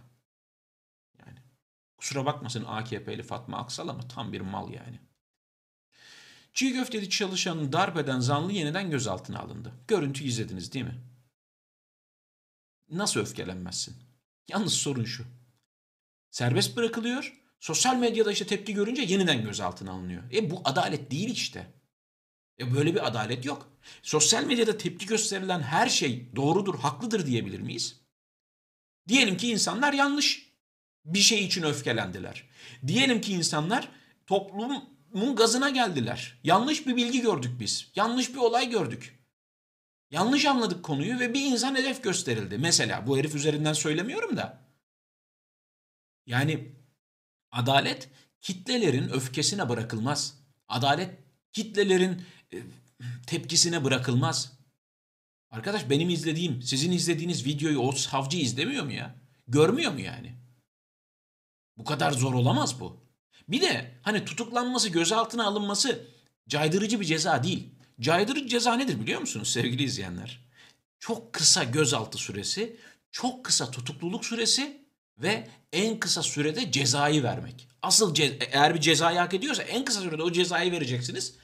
[1.19, 1.39] Yani
[1.97, 4.99] kusura bakmasın AKP'li Fatma Aksal ama tam bir mal yani.
[6.58, 9.74] Çiğ köfteci çalışanını darp eden zanlı yeniden gözaltına alındı.
[9.88, 11.02] Görüntü izlediniz değil mi?
[12.89, 13.96] Nasıl öfkelenmezsin?
[14.48, 15.26] Yalnız sorun şu.
[16.32, 17.41] Serbest bırakılıyor.
[17.60, 20.24] Sosyal medyada işte tepki görünce yeniden gözaltına alınıyor.
[20.34, 21.74] E bu adalet değil işte.
[22.60, 23.70] E böyle bir adalet yok.
[24.02, 28.02] Sosyal medyada tepki gösterilen her şey doğrudur, haklıdır diyebilir miyiz?
[29.08, 30.54] Diyelim ki insanlar yanlış
[31.06, 32.43] bir şey için öfkelendiler.
[32.88, 33.89] Diyelim ki insanlar
[35.08, 36.39] toplumun gazına geldiler.
[36.43, 37.91] Yanlış bir bilgi gördük biz.
[37.96, 39.20] Yanlış bir olay gördük.
[40.12, 42.58] Yanlış anladık konuyu ve bir insan hedef gösterildi.
[42.58, 44.62] Mesela bu herif üzerinden söylemiyorum da.
[46.26, 46.72] Yani
[47.52, 48.10] adalet
[48.41, 50.39] kitlelerin öfkesine bırakılmaz.
[50.67, 51.10] Adalet
[51.54, 52.22] kitlelerin
[52.54, 52.58] e,
[53.28, 54.58] tepkisine bırakılmaz.
[55.50, 59.15] Arkadaş benim izlediğim, sizin izlediğiniz videoyu o savcı izlemiyor mu ya?
[59.48, 60.36] Görmüyor mu yani?
[61.78, 63.07] Bu kadar zor olamaz bu.
[63.49, 66.05] Bir de hani tutuklanması, gözaltına alınması
[66.47, 67.69] caydırıcı bir ceza değil.
[67.99, 70.39] Caydırıcı ceza nedir biliyor musunuz sevgili izleyenler?
[70.99, 72.77] Çok kısa gözaltı süresi,
[73.12, 74.81] çok kısa tutukluluk süresi
[75.17, 77.67] ve en kısa sürede cezayı vermek.
[77.81, 81.36] Asıl ce- eğer bir cezayı hak ediyorsa en kısa sürede o cezayı vereceksiniz.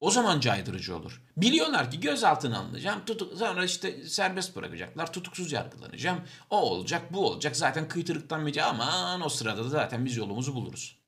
[0.00, 1.22] O zaman caydırıcı olur.
[1.36, 3.04] Biliyorlar ki gözaltına alınacağım.
[3.06, 5.12] Tutuk, sonra işte serbest bırakacaklar.
[5.12, 6.20] Tutuksuz yargılanacağım.
[6.50, 7.56] O olacak, bu olacak.
[7.56, 10.99] Zaten kıytırıktan mece aman o sırada da zaten biz yolumuzu buluruz.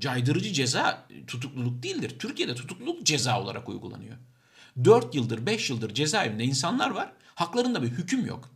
[0.00, 2.18] Caydırıcı ceza tutukluluk değildir.
[2.18, 4.16] Türkiye'de tutukluluk ceza olarak uygulanıyor.
[4.84, 7.12] 4 yıldır, 5 yıldır cezaevinde insanlar var.
[7.34, 8.50] Haklarında bir hüküm yok.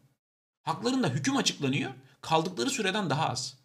[0.63, 1.91] Haklarında hüküm açıklanıyor.
[2.21, 3.59] Kaldıkları süreden daha az.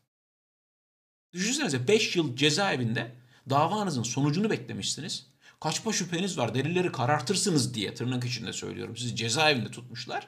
[1.33, 3.15] Düşünsenize 5 yıl cezaevinde
[3.49, 5.29] davanızın sonucunu beklemişsiniz.
[5.59, 8.97] Kaçma şüpheniz var, delilleri karartırsınız diye tırnak içinde söylüyorum.
[8.97, 10.27] Sizi cezaevinde tutmuşlar.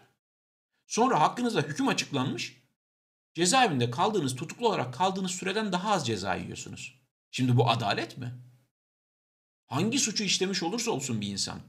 [0.87, 2.61] Sonra hakkınızda hüküm açıklanmış.
[3.33, 7.00] Cezaevinde kaldığınız, tutuklu olarak kaldığınız süreden daha az ceza yiyorsunuz.
[7.31, 8.33] Şimdi bu adalet mi?
[9.65, 11.59] Hangi suçu işlemiş olursa olsun bir insan.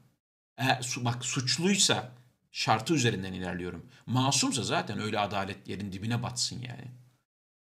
[0.57, 2.13] Eğer, bak suçluysa
[2.53, 3.87] şartı üzerinden ilerliyorum.
[4.07, 6.91] Masumsa zaten öyle adalet yerin dibine batsın yani.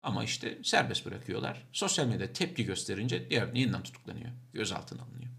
[0.02, 1.68] Ama işte serbest bırakıyorlar.
[1.72, 4.30] Sosyal medyada tepki gösterince diğer yeniden tutuklanıyor.
[4.52, 5.32] Gözaltına alınıyor.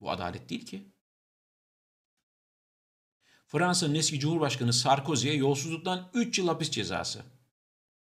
[0.00, 0.92] Bu adalet değil ki.
[3.46, 7.22] Fransa'nın eski Cumhurbaşkanı Sarkozy'ye yolsuzluktan 3 yıl hapis cezası.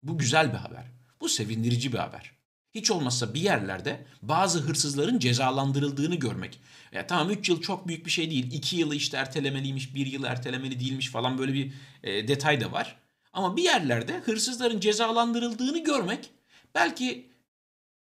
[0.03, 0.91] Bu güzel bir haber.
[1.21, 2.42] Bu sevindirici bir haber.
[2.73, 6.59] Hiç olmazsa bir yerlerde bazı hırsızların cezalandırıldığını görmek.
[6.91, 8.51] Ya tamam 3 yıl çok büyük bir şey değil.
[8.51, 12.99] 2 yılı işte ertelemeliymiş, 1 yıl ertelemeli değilmiş falan böyle bir e, detay da var.
[13.33, 16.29] Ama bir yerlerde hırsızların cezalandırıldığını görmek
[16.75, 17.31] belki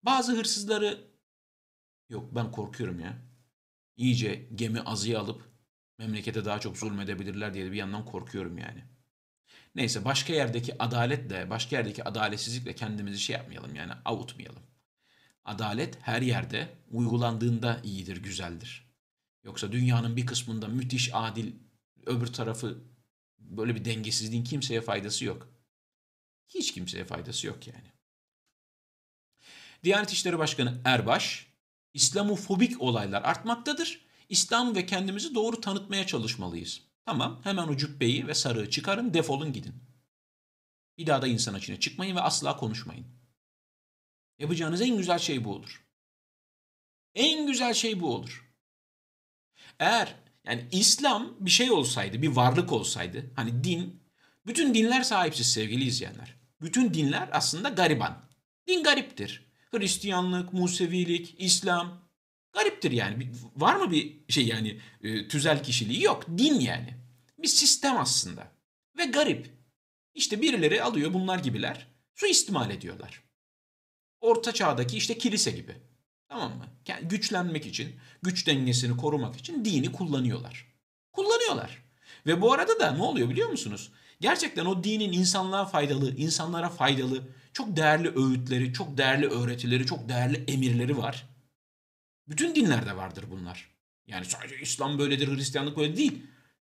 [0.03, 0.97] bazı hırsızları
[2.09, 3.17] yok ben korkuyorum ya.
[3.97, 5.49] İyice gemi azıya alıp
[5.97, 8.83] memlekete daha çok zulmedebilirler diye bir yandan korkuyorum yani.
[9.75, 14.63] Neyse başka yerdeki adaletle, başka yerdeki adaletsizlikle kendimizi şey yapmayalım yani avutmayalım.
[15.45, 18.89] Adalet her yerde uygulandığında iyidir, güzeldir.
[19.43, 21.53] Yoksa dünyanın bir kısmında müthiş adil,
[22.05, 22.83] öbür tarafı
[23.39, 25.53] böyle bir dengesizliğin kimseye faydası yok.
[26.47, 27.91] Hiç kimseye faydası yok yani.
[29.83, 31.47] Diyanet İşleri Başkanı Erbaş,
[31.93, 34.05] İslamofobik olaylar artmaktadır.
[34.29, 36.88] İslam ve kendimizi doğru tanıtmaya çalışmalıyız.
[37.05, 39.83] Tamam hemen o cübbeyi ve sarığı çıkarın defolun gidin.
[40.97, 43.07] Bir daha da insan içine çıkmayın ve asla konuşmayın.
[44.39, 45.85] Yapacağınız en güzel şey bu olur.
[47.15, 48.53] En güzel şey bu olur.
[49.79, 54.03] Eğer yani İslam bir şey olsaydı, bir varlık olsaydı, hani din,
[54.45, 56.35] bütün dinler sahipsiz sevgili izleyenler.
[56.61, 58.29] Bütün dinler aslında gariban.
[58.67, 59.49] Din gariptir.
[59.71, 62.08] Hristiyanlık, Musevilik, İslam
[62.59, 63.31] gariptir yani.
[63.55, 66.03] Var mı bir şey yani e, tüzel kişiliği?
[66.03, 66.25] Yok.
[66.37, 66.93] Din yani.
[67.39, 68.51] Bir sistem aslında.
[68.97, 69.49] Ve garip.
[70.13, 71.87] İşte birileri alıyor bunlar gibiler.
[72.15, 73.23] Su istimal ediyorlar.
[74.21, 75.75] Orta çağdaki işte kilise gibi.
[76.29, 76.65] Tamam mı?
[77.01, 80.67] Güçlenmek için, güç dengesini korumak için dini kullanıyorlar.
[81.11, 81.83] Kullanıyorlar.
[82.25, 83.91] Ve bu arada da ne oluyor biliyor musunuz?
[84.21, 90.43] Gerçekten o dinin insanlığa faydalı, insanlara faydalı, çok değerli öğütleri, çok değerli öğretileri, çok değerli
[90.47, 91.28] emirleri var.
[92.29, 93.69] Bütün dinlerde vardır bunlar.
[94.07, 96.23] Yani sadece İslam böyledir, Hristiyanlık böyle değil.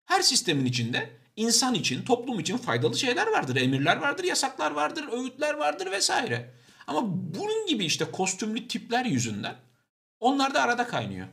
[0.06, 3.56] Her sistemin içinde insan için, toplum için faydalı şeyler vardır.
[3.56, 6.54] Emirler vardır, yasaklar vardır, öğütler vardır vesaire.
[6.88, 7.02] Ama
[7.36, 9.56] bunun gibi işte kostümlü tipler yüzünden
[10.20, 11.28] onlar da arada kaynıyor.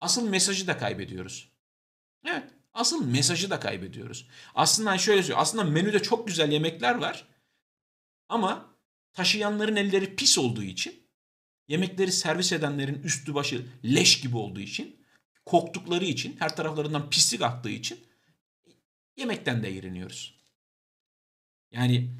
[0.00, 1.48] Asıl mesajı da kaybediyoruz.
[2.24, 4.28] Evet, asıl mesajı da kaybediyoruz.
[4.54, 5.38] Aslında şöyle söylüyor.
[5.42, 7.28] Aslında menüde çok güzel yemekler var.
[8.28, 8.66] Ama
[9.12, 11.01] taşıyanların elleri pis olduğu için,
[11.68, 15.06] yemekleri servis edenlerin üstü başı leş gibi olduğu için,
[15.46, 18.00] koktukları için, her taraflarından pislik aktığı için
[19.16, 20.42] yemekten de iğreniyoruz.
[21.72, 22.10] Yani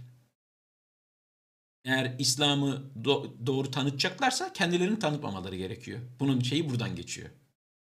[1.84, 6.00] eğer İslam'ı do- doğru tanıtacaklarsa kendilerini tanıtmamaları gerekiyor.
[6.20, 7.30] Bunun şeyi buradan geçiyor.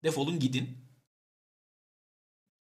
[0.03, 0.77] Defolun gidin.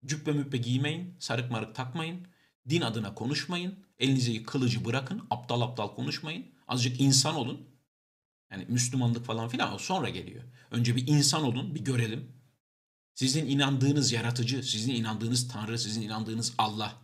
[0.06, 2.28] Cübbe mübbe giymeyin, sarık marık takmayın.
[2.70, 3.86] Din adına konuşmayın.
[4.00, 5.28] Elinize kılıcı bırakın.
[5.30, 6.46] Aptal aptal konuşmayın.
[6.68, 7.71] Azıcık insan olun.
[8.52, 10.44] Yani Müslümanlık falan filan o sonra geliyor.
[10.72, 12.32] Önce bir insan olun, bir görelim.
[13.16, 17.02] Sizin inandığınız yaratıcı, sizin inandığınız Tanrı, sizin inandığınız Allah.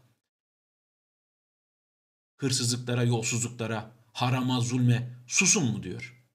[2.38, 6.26] Hırsızlıklara, yolsuzluklara, harama, zulme susun mu diyor.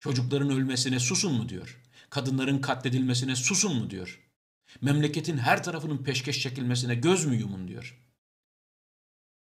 [0.00, 1.82] Çocukların ölmesine susun mu diyor.
[2.10, 4.32] Kadınların katledilmesine susun mu diyor.
[4.80, 8.02] Memleketin her tarafının peşkeş çekilmesine göz mü yumun diyor.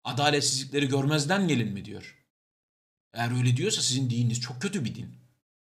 [0.03, 2.22] Adaletsizlikleri görmezden gelin mi diyor.
[3.13, 5.15] Eğer öyle diyorsa sizin dininiz çok kötü bir din.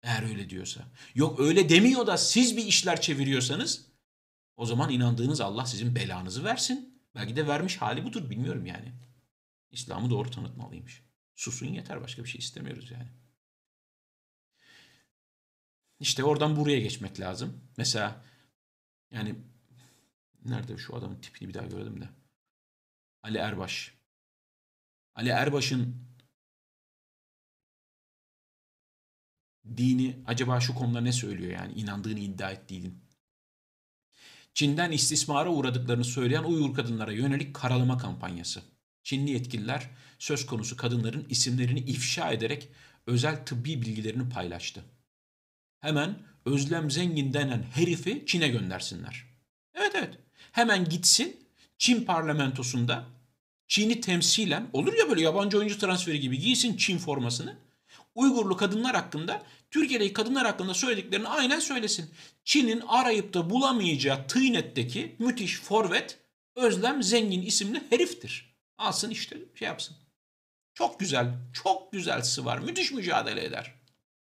[0.02, 0.84] Eğer öyle diyorsa.
[1.14, 3.86] Yok öyle demiyor da siz bir işler çeviriyorsanız
[4.56, 7.00] o zaman inandığınız Allah sizin belanızı versin.
[7.14, 8.92] Belki de vermiş hali budur bilmiyorum yani.
[9.70, 11.02] İslam'ı doğru tanıtmalıymış.
[11.34, 13.08] Susun yeter başka bir şey istemiyoruz yani.
[16.00, 17.60] İşte oradan buraya geçmek lazım.
[17.76, 18.24] Mesela
[19.10, 19.34] yani
[20.44, 22.08] nerede şu adamın tipini bir daha görelim de.
[23.22, 23.94] Ali Erbaş.
[25.14, 26.13] Ali Erbaş'ın
[29.76, 33.04] dini acaba şu konuda ne söylüyor yani inandığını iddia ettiği din.
[34.54, 38.62] Çin'den istismara uğradıklarını söyleyen Uygur kadınlara yönelik karalama kampanyası.
[39.02, 42.68] Çinli yetkililer söz konusu kadınların isimlerini ifşa ederek
[43.06, 44.84] özel tıbbi bilgilerini paylaştı.
[45.80, 49.24] Hemen Özlem Zengin denen herifi Çin'e göndersinler.
[49.74, 50.18] Evet evet.
[50.52, 51.36] Hemen gitsin
[51.78, 53.06] Çin parlamentosunda
[53.68, 57.63] Çin'i temsilen olur ya böyle yabancı oyuncu transferi gibi giysin Çin formasını.
[58.14, 62.10] Uygurlu kadınlar hakkında Türkiye'deki kadınlar hakkında söylediklerini aynen söylesin.
[62.44, 66.18] Çin'in arayıp da bulamayacağı Tıynet'teki müthiş forvet
[66.56, 68.54] Özlem Zengin isimli heriftir.
[68.78, 69.96] Alsın işte şey yapsın.
[70.74, 72.58] Çok güzel, çok güzel var.
[72.58, 73.74] Müthiş mücadele eder.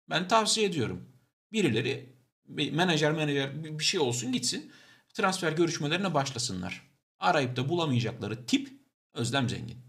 [0.10, 1.10] Ben tavsiye ediyorum.
[1.52, 2.16] Birileri
[2.48, 4.72] menajer menajer bir şey olsun gitsin.
[5.14, 6.82] Transfer görüşmelerine başlasınlar.
[7.20, 8.70] Arayıp da bulamayacakları tip
[9.14, 9.85] Özlem Zengin.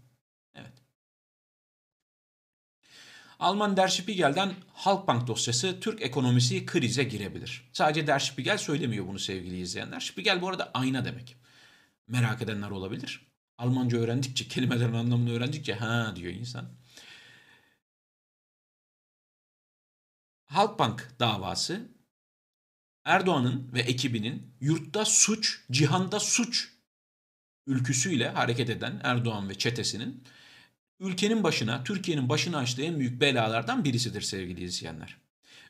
[3.39, 7.69] Alman Der Spiegel'den Halkbank dosyası Türk ekonomisi krize girebilir.
[7.73, 9.99] Sadece Der Spiegel söylemiyor bunu sevgili izleyenler.
[9.99, 11.35] Spiegel bu arada ayna demek.
[12.07, 13.27] Merak edenler olabilir.
[13.57, 16.69] Almanca öğrendikçe, kelimelerin anlamını öğrendikçe ha diyor insan.
[20.45, 21.87] Halkbank davası
[23.05, 26.73] Erdoğan'ın ve ekibinin yurtta suç, cihanda suç
[27.67, 30.23] ülküsüyle hareket eden Erdoğan ve çetesinin
[30.99, 35.17] ülkenin başına, Türkiye'nin başına açtığı en büyük belalardan birisidir sevgili izleyenler.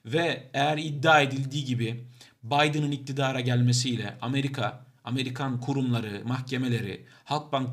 [0.06, 2.08] Ve eğer iddia edildiği gibi
[2.44, 7.70] Biden'ın iktidara gelmesiyle Amerika, Amerikan kurumları, mahkemeleri Halkbank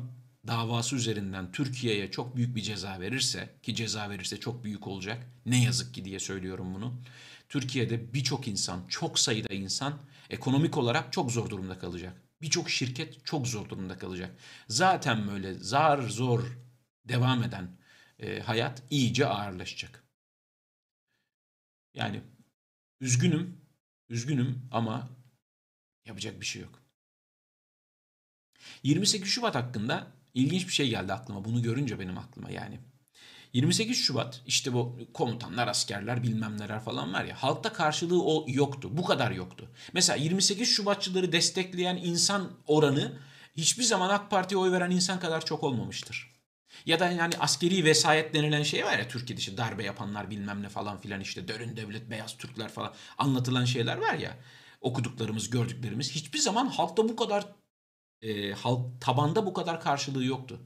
[0.47, 5.27] davası üzerinden Türkiye'ye çok büyük bir ceza verirse ki ceza verirse çok büyük olacak.
[5.45, 6.93] Ne yazık ki diye söylüyorum bunu.
[7.49, 9.93] Türkiye'de birçok insan, çok sayıda insan
[10.29, 12.21] ekonomik olarak çok zor durumda kalacak.
[12.41, 14.35] Birçok şirket çok zor durumda kalacak.
[14.67, 16.57] Zaten böyle zar zor
[17.05, 17.77] devam eden
[18.19, 20.03] e, hayat iyice ağırlaşacak.
[21.93, 22.21] Yani
[23.01, 23.61] üzgünüm,
[24.09, 25.09] üzgünüm ama
[26.05, 26.81] yapacak bir şey yok.
[28.83, 31.45] 28 Şubat hakkında ilginç bir şey geldi aklıma.
[31.45, 32.79] Bunu görünce benim aklıma yani.
[33.53, 38.89] 28 Şubat işte bu komutanlar, askerler bilmem neler falan var ya halkta karşılığı o yoktu.
[38.97, 39.69] Bu kadar yoktu.
[39.93, 43.19] Mesela 28 Şubatçıları destekleyen insan oranı
[43.57, 46.34] hiçbir zaman AK Parti'ye oy veren insan kadar çok olmamıştır.
[46.85, 50.69] Ya da yani askeri vesayet denilen şey var ya Türkiye'de işte darbe yapanlar bilmem ne
[50.69, 54.37] falan filan işte dörün devlet beyaz Türkler falan anlatılan şeyler var ya
[54.81, 57.45] okuduklarımız gördüklerimiz hiçbir zaman halkta bu kadar
[58.21, 60.61] e, halk tabanda bu kadar karşılığı yoktu.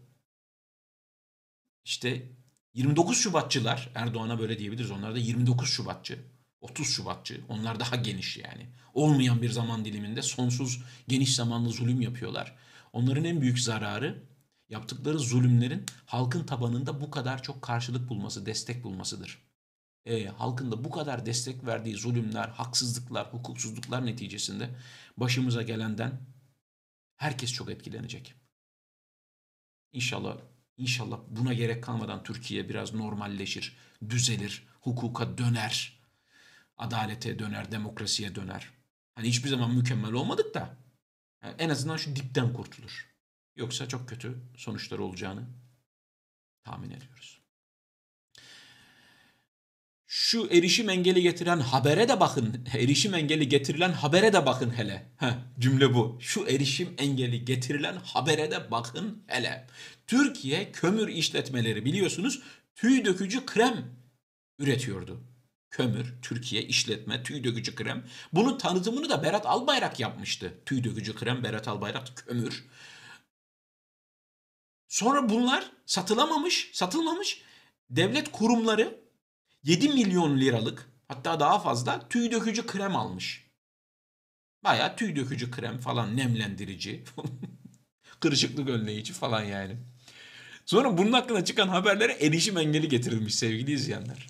[1.85, 2.31] İşte
[2.73, 4.91] 29 Şubatçılar Erdoğan'a böyle diyebiliriz.
[4.91, 6.19] Onlar da 29 Şubatçı,
[6.61, 7.41] 30 Şubatçı.
[7.49, 8.69] Onlar daha geniş yani.
[8.93, 12.55] Olmayan bir zaman diliminde sonsuz geniş zamanlı zulüm yapıyorlar.
[12.93, 14.23] Onların en büyük zararı
[14.69, 19.41] yaptıkları zulümlerin halkın tabanında bu kadar çok karşılık bulması, destek bulmasıdır.
[20.05, 24.69] E, halkın da bu kadar destek verdiği zulümler, haksızlıklar, hukuksuzluklar neticesinde
[25.17, 26.21] başımıza gelenden
[27.17, 28.33] herkes çok etkilenecek.
[29.91, 30.37] İnşallah
[30.79, 33.77] İnşallah buna gerek kalmadan Türkiye biraz normalleşir,
[34.09, 35.99] düzelir, hukuka döner,
[36.77, 38.69] adalete döner, demokrasiye döner.
[39.15, 40.77] Hani hiçbir zaman mükemmel olmadık da
[41.57, 43.08] en azından şu dipten kurtulur.
[43.59, 45.41] Yoksa çok kötü sonuçlar olacağını
[46.63, 47.39] tahmin ediyoruz.
[50.07, 52.65] Şu erişim engeli getiren habere de bakın.
[52.73, 55.11] Erişim engeli getirilen habere de bakın hele.
[55.17, 56.17] Heh, cümle bu.
[56.21, 59.67] Şu erişim engeli getirilen habere de bakın hele.
[60.07, 62.41] Türkiye kömür işletmeleri biliyorsunuz
[62.75, 63.95] tüy dökücü krem
[64.59, 65.23] üretiyordu.
[65.69, 68.05] Kömür, Türkiye işletme, tüy dökücü krem.
[68.33, 70.53] Bunun tanıtımını da Berat Albayrak yapmıştı.
[70.65, 72.65] Tüy dökücü krem, Berat Albayrak, kömür.
[74.99, 77.41] Sonra bunlar satılamamış, satılmamış.
[77.89, 78.99] Devlet kurumları
[79.63, 83.47] 7 milyon liralık hatta daha fazla tüy dökücü krem almış.
[84.63, 87.03] Baya tüy dökücü krem falan nemlendirici.
[88.19, 89.77] Kırışıklık önleyici falan yani.
[90.65, 94.27] Sonra bunun hakkında çıkan haberlere erişim engeli getirilmiş sevgili izleyenler.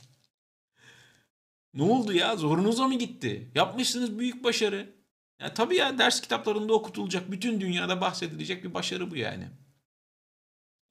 [1.73, 2.35] Ne oldu ya?
[2.35, 3.51] Zorunuza mı gitti?
[3.55, 4.95] Yapmışsınız büyük başarı.
[5.39, 9.49] Ya tabii ya ders kitaplarında okutulacak, bütün dünyada bahsedilecek bir başarı bu yani.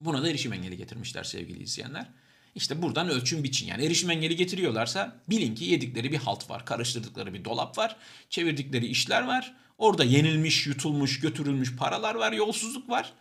[0.00, 2.06] Buna da erişim engeli getirmişler sevgili izleyenler.
[2.54, 3.66] İşte buradan ölçüm biçin.
[3.66, 6.66] Yani erişim engeli getiriyorlarsa bilin ki yedikleri bir halt var.
[6.66, 7.96] Karıştırdıkları bir dolap var.
[8.30, 9.54] Çevirdikleri işler var.
[9.78, 12.32] Orada yenilmiş, yutulmuş, götürülmüş paralar var.
[12.32, 13.12] Yolsuzluk var.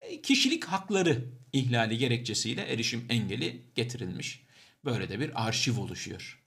[0.00, 4.42] E, kişilik hakları ihlali gerekçesiyle erişim engeli getirilmiş.
[4.84, 6.42] Böyle de bir arşiv oluşuyor.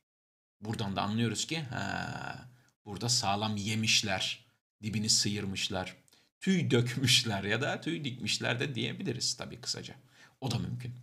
[0.62, 2.50] Buradan da anlıyoruz ki ha,
[2.86, 4.46] burada sağlam yemişler.
[4.84, 5.96] Dibini sıyırmışlar.
[6.42, 9.96] Tüy dökmüşler ya da tüy dikmişler de diyebiliriz tabii kısaca.
[10.42, 10.94] O da mümkün.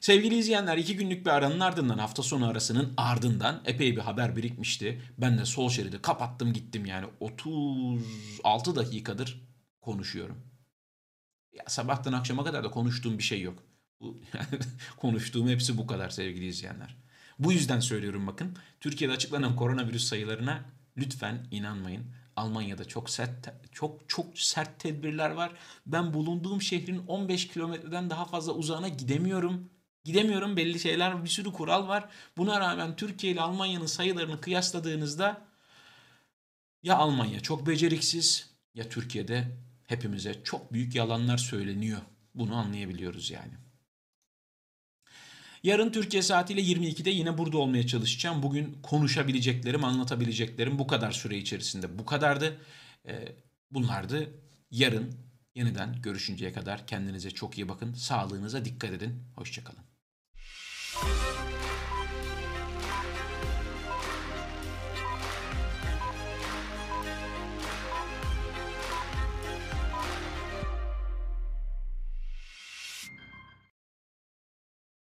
[0.00, 5.02] Sevgili izleyenler iki günlük bir aranın ardından hafta sonu arasının ardından epey bir haber birikmişti.
[5.18, 9.42] Ben de sol şeridi kapattım gittim yani 36 dakikadır
[9.80, 10.38] konuşuyorum.
[11.52, 13.62] Ya sabahtan akşama kadar da konuştuğum bir şey yok.
[14.00, 14.20] Bu,
[14.96, 16.96] konuştuğum hepsi bu kadar sevgili izleyenler.
[17.38, 18.56] Bu yüzden söylüyorum bakın.
[18.80, 20.64] Türkiye'de açıklanan koronavirüs sayılarına
[20.96, 22.04] lütfen inanmayın.
[22.36, 25.52] Almanya'da çok sert çok çok sert tedbirler var.
[25.86, 29.70] Ben bulunduğum şehrin 15 kilometreden daha fazla uzağına gidemiyorum.
[30.04, 32.08] Gidemiyorum belli şeyler bir sürü kural var.
[32.36, 35.46] Buna rağmen Türkiye ile Almanya'nın sayılarını kıyasladığınızda
[36.82, 39.56] ya Almanya çok beceriksiz ya Türkiye'de
[39.86, 42.00] hepimize çok büyük yalanlar söyleniyor.
[42.34, 43.61] Bunu anlayabiliyoruz yani.
[45.62, 48.42] Yarın Türkiye saatiyle 22'de yine burada olmaya çalışacağım.
[48.42, 52.58] Bugün konuşabileceklerim, anlatabileceklerim bu kadar süre içerisinde bu kadardı.
[53.06, 53.32] Ee,
[53.70, 54.30] bunlardı.
[54.70, 55.14] Yarın
[55.54, 57.94] yeniden görüşünceye kadar kendinize çok iyi bakın.
[57.94, 59.22] Sağlığınıza dikkat edin.
[59.36, 59.84] Hoşçakalın.